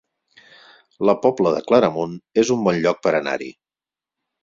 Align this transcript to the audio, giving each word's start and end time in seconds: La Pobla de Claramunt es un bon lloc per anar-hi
La 1.09 1.15
Pobla 1.27 1.53
de 1.57 1.61
Claramunt 1.69 2.17
es 2.45 2.53
un 2.59 2.67
bon 2.71 2.83
lloc 2.87 3.07
per 3.07 3.17
anar-hi 3.23 3.55